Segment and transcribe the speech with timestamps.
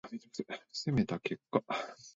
[0.71, 1.61] 攻めた結果